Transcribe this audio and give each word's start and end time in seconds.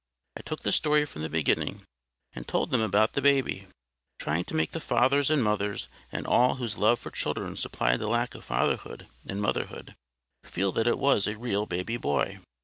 —I 0.35 0.41
took 0.41 0.63
the 0.63 0.71
story 0.71 1.05
from 1.05 1.21
the 1.21 1.29
beginning, 1.29 1.83
and 2.33 2.47
told 2.47 2.71
them 2.71 2.81
about 2.81 3.13
the 3.13 3.21
Baby; 3.21 3.67
trying 4.17 4.43
to 4.45 4.55
make 4.55 4.71
the 4.71 4.79
fathers 4.79 5.29
and 5.29 5.43
mothers, 5.43 5.89
and 6.11 6.25
all 6.25 6.55
whose 6.55 6.79
love 6.79 6.99
for 6.99 7.11
children 7.11 7.55
supplied 7.55 7.99
the 7.99 8.07
lack 8.07 8.33
of 8.33 8.43
fatherhood 8.43 9.05
and 9.27 9.39
motherhood, 9.39 9.93
feel 10.43 10.71
that 10.71 10.87
it 10.87 10.97
was 10.97 11.27
a 11.27 11.37
real 11.37 11.67
baby 11.67 11.97
boy. 11.97 12.39